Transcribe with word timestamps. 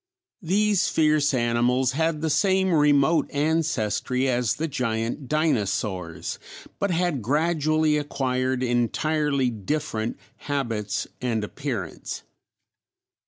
These 0.41 0.87
fierce 0.87 1.31
animals 1.31 1.91
had 1.91 2.21
the 2.21 2.29
same 2.31 2.73
remote 2.73 3.29
ancestry 3.31 4.27
as 4.27 4.55
the 4.55 4.67
giant 4.67 5.27
dinosaurs, 5.27 6.39
but 6.79 6.89
had 6.89 7.21
gradually 7.21 7.97
acquired 7.97 8.63
entirely 8.63 9.51
different 9.51 10.17
habits 10.37 11.05
and 11.21 11.43
appearance. 11.43 12.23